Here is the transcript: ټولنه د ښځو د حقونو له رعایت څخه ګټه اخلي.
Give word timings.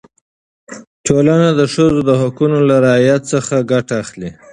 ټولنه 1.05 1.47
د 1.59 1.61
ښځو 1.73 1.99
د 2.09 2.11
حقونو 2.21 2.57
له 2.69 2.75
رعایت 2.85 3.21
څخه 3.33 3.55
ګټه 3.71 3.93
اخلي. 4.03 4.29